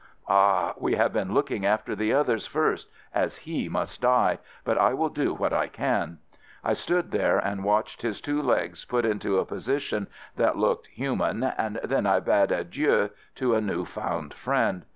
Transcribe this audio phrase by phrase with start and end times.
[0.27, 4.95] "Ah, we have been looking after the others first, as he must die, but I
[4.95, 6.17] will do what I can."
[6.63, 11.15] I stood there and watched his two legs put into a position that looked hu
[11.15, 14.85] man, and then I bade adieux to a new found friend.